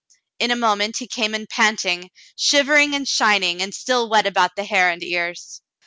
[0.39, 4.63] In a moment he came in panting, shivering, and shining, and still wet about the
[4.65, 5.61] hair and ears.